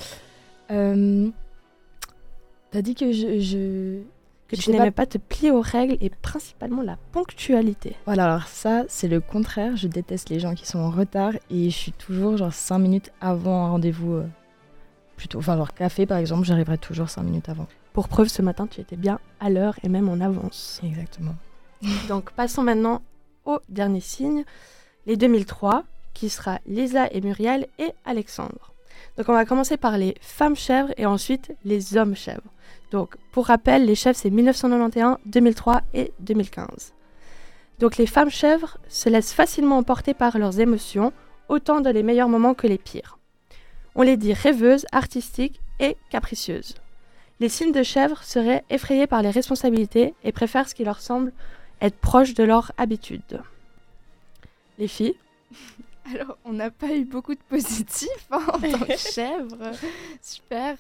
[2.70, 4.02] T'as dit que je,
[4.48, 5.06] que tu n'aimais pas...
[5.06, 7.96] te plier aux règles et principalement la ponctualité.
[8.04, 9.76] Voilà, alors ça, c'est le contraire.
[9.76, 13.12] Je déteste les gens qui sont en retard et je suis toujours genre 5 minutes
[13.20, 14.14] avant un rendez-vous.
[14.14, 14.26] Euh,
[15.16, 17.66] plutôt, enfin, genre café par exemple, j'arriverai toujours 5 minutes avant.
[17.92, 20.80] Pour preuve, ce matin, tu étais bien à l'heure et même en avance.
[20.84, 21.34] Exactement.
[22.08, 23.02] Donc, passons maintenant
[23.44, 24.44] au dernier signe,
[25.06, 25.82] les 2003,
[26.14, 28.69] qui sera Lisa et Muriel et Alexandre.
[29.20, 32.40] Donc, on va commencer par les femmes chèvres et ensuite les hommes chèvres.
[32.90, 36.94] Donc, pour rappel, les chèvres, c'est 1991, 2003 et 2015.
[37.80, 41.12] Donc, les femmes chèvres se laissent facilement emporter par leurs émotions,
[41.50, 43.18] autant dans les meilleurs moments que les pires.
[43.94, 46.76] On les dit rêveuses, artistiques et capricieuses.
[47.40, 51.35] Les signes de chèvres seraient effrayés par les responsabilités et préfèrent ce qui leur semble
[51.83, 53.42] être proche de leur habitude.
[54.78, 55.16] Les filles
[56.04, 59.72] Alors, on n'a pas eu beaucoup de positifs hein, en tant que chèvre.
[60.22, 60.76] Super.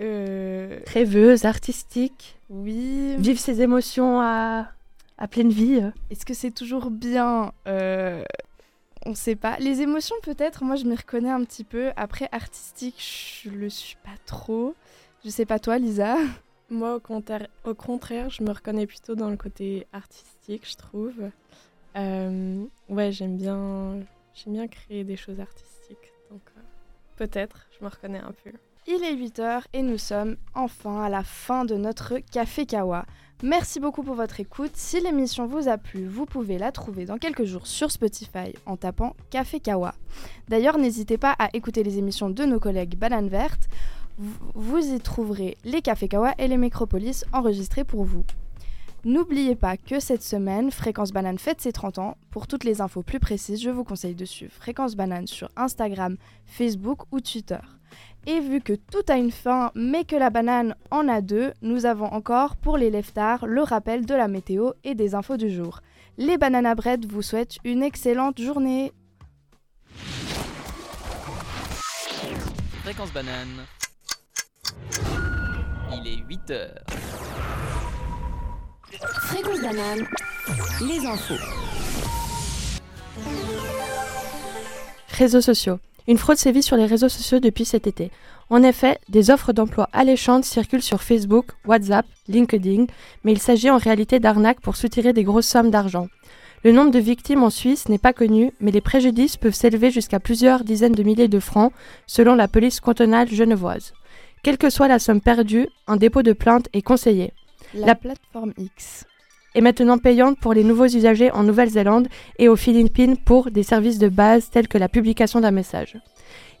[0.00, 0.80] Euh...
[0.86, 2.38] Rêveuse, artistique.
[2.50, 3.16] Oui.
[3.18, 4.68] Vivre ses émotions à,
[5.18, 5.82] à pleine vie.
[6.10, 7.52] Est-ce que c'est toujours bien?
[7.66, 8.22] Euh...
[9.06, 9.58] On ne sait pas.
[9.58, 11.90] Les émotions, peut-être, moi je m'y reconnais un petit peu.
[11.96, 12.96] Après, artistique,
[13.44, 14.74] je le suis pas trop.
[15.24, 16.16] Je sais pas toi, Lisa?
[16.70, 21.30] Moi, au contraire, au contraire, je me reconnais plutôt dans le côté artistique, je trouve.
[21.96, 24.00] Euh, ouais, j'aime bien,
[24.34, 26.12] j'aime bien créer des choses artistiques.
[26.30, 26.60] Donc, euh,
[27.16, 28.52] peut-être, je me reconnais un peu.
[28.86, 33.06] Il est 8h et nous sommes enfin à la fin de notre Café Kawa.
[33.42, 34.72] Merci beaucoup pour votre écoute.
[34.74, 38.76] Si l'émission vous a plu, vous pouvez la trouver dans quelques jours sur Spotify en
[38.76, 39.94] tapant Café Kawa.
[40.48, 43.68] D'ailleurs, n'hésitez pas à écouter les émissions de nos collègues Banane Verte.
[44.18, 48.24] Vous y trouverez les Café Kawa et les Micropolis enregistrés pour vous.
[49.06, 52.16] N'oubliez pas que cette semaine, Fréquence Banane fête ses 30 ans.
[52.30, 56.16] Pour toutes les infos plus précises, je vous conseille de suivre Fréquence Banane sur Instagram,
[56.46, 57.58] Facebook ou Twitter.
[58.26, 61.84] Et vu que tout a une fin, mais que la banane en a deux, nous
[61.84, 65.80] avons encore pour les leftards le rappel de la météo et des infos du jour.
[66.16, 68.90] Les Banana Bread vous souhaitent une excellente journée.
[72.82, 73.66] Fréquence banane.
[75.92, 76.84] Il est 8 heures.
[80.80, 81.34] Les infos.
[85.08, 85.78] Réseaux sociaux.
[86.06, 88.10] Une fraude sévit sur les réseaux sociaux depuis cet été.
[88.50, 92.86] En effet, des offres d'emploi alléchantes circulent sur Facebook, WhatsApp, LinkedIn,
[93.24, 96.08] mais il s'agit en réalité d'arnaques pour soutirer des grosses sommes d'argent.
[96.62, 100.20] Le nombre de victimes en Suisse n'est pas connu, mais les préjudices peuvent s'élever jusqu'à
[100.20, 101.72] plusieurs dizaines de milliers de francs,
[102.06, 103.92] selon la police cantonale genevoise.
[104.42, 107.32] Quelle que soit la somme perdue, un dépôt de plainte est conseillé.
[107.74, 109.04] La, plateforme X.
[109.56, 112.06] est maintenant payante pour les nouveaux usagers en Nouvelle-Zélande
[112.38, 115.96] et aux Philippines pour des services de base tels que la publication d'un message.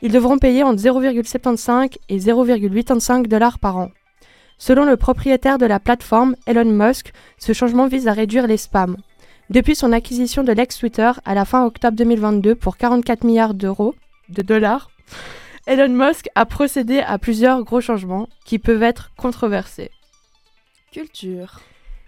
[0.02, 3.90] Ils devront payer entre 0,75 et 0,85 dollars par an.
[4.58, 8.96] Selon le propriétaire de la plateforme, Elon Musk, ce changement vise à réduire les spams.
[9.50, 13.94] Depuis son acquisition de l'ex-Twitter à la fin octobre 2022 pour 44 milliards d'euros,
[14.30, 14.90] de dollars,
[15.66, 19.90] Elon Musk a procédé à plusieurs gros changements qui peuvent être controversés.
[20.94, 21.58] Culture.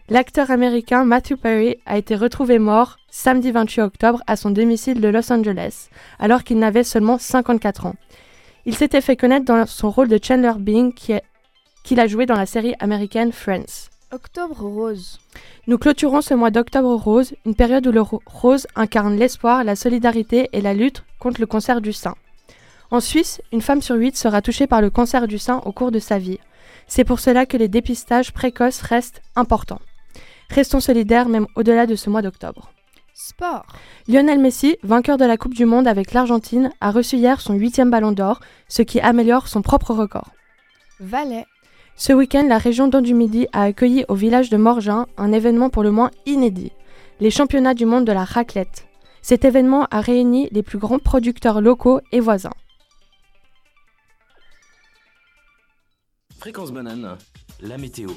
[0.08, 5.08] L'acteur américain Matthew Perry a été retrouvé mort samedi 28 octobre à son domicile de
[5.08, 5.88] Los Angeles,
[6.20, 7.96] alors qu'il n'avait seulement 54 ans.
[8.64, 12.46] Il s'était fait connaître dans son rôle de Chandler Bing qu'il a joué dans la
[12.46, 13.90] série américaine Friends.
[14.12, 15.18] Octobre rose.
[15.66, 20.48] Nous clôturons ce mois d'octobre rose, une période où le rose incarne l'espoir, la solidarité
[20.52, 22.14] et la lutte contre le cancer du sein.
[22.92, 25.90] En Suisse, une femme sur huit sera touchée par le cancer du sein au cours
[25.90, 26.38] de sa vie.
[26.86, 29.80] C'est pour cela que les dépistages précoces restent importants.
[30.50, 32.70] Restons solidaires même au-delà de ce mois d'octobre.
[33.14, 33.64] Sport.
[34.08, 37.90] Lionel Messi, vainqueur de la Coupe du Monde avec l'Argentine, a reçu hier son huitième
[37.90, 40.30] ballon d'or, ce qui améliore son propre record.
[41.00, 41.46] Valais.
[41.96, 45.90] Ce week-end, la région d'Andu-Midi a accueilli au village de Morgin un événement pour le
[45.90, 46.72] moins inédit,
[47.20, 48.86] les championnats du monde de la raclette.
[49.22, 52.52] Cet événement a réuni les plus grands producteurs locaux et voisins.
[56.46, 57.18] Fréquence banane,
[57.60, 58.08] la météo.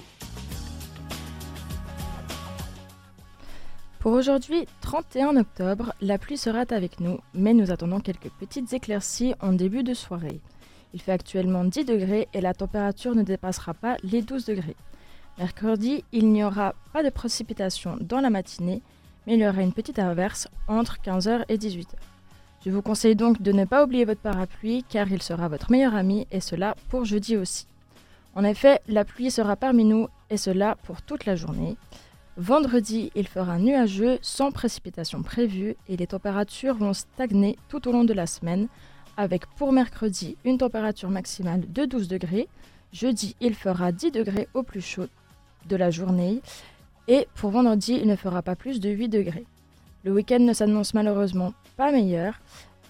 [3.97, 9.33] Pour aujourd'hui, 31 octobre, la pluie sera avec nous, mais nous attendons quelques petites éclaircies
[9.41, 10.41] en début de soirée.
[10.93, 14.75] Il fait actuellement 10 degrés et la température ne dépassera pas les 12 degrés.
[15.39, 18.83] Mercredi, il n'y aura pas de précipitations dans la matinée,
[19.25, 21.95] mais il y aura une petite averse entre 15h et 18h.
[22.63, 25.95] Je vous conseille donc de ne pas oublier votre parapluie car il sera votre meilleur
[25.95, 27.65] ami et cela pour jeudi aussi.
[28.35, 31.77] En effet, la pluie sera parmi nous et cela pour toute la journée.
[32.37, 38.05] Vendredi, il fera nuageux sans précipitation prévue et les températures vont stagner tout au long
[38.05, 38.67] de la semaine
[39.17, 42.47] avec pour mercredi une température maximale de 12 degrés.
[42.93, 45.07] Jeudi, il fera 10 degrés au plus chaud
[45.67, 46.41] de la journée
[47.07, 49.45] et pour vendredi, il ne fera pas plus de 8 degrés.
[50.05, 52.39] Le week-end ne s'annonce malheureusement pas meilleur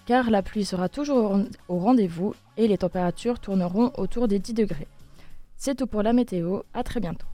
[0.06, 4.86] car la pluie sera toujours au rendez-vous et les températures tourneront autour des 10 degrés.
[5.62, 7.29] C'est tout pour la météo, à très bientôt.